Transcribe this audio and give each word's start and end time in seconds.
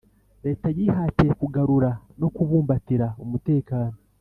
leta 0.45 0.67
yihatiye 0.77 1.31
kugarura 1.41 1.89
no 2.19 2.27
kubumbatira 2.35 3.07
umutekano 3.23 3.95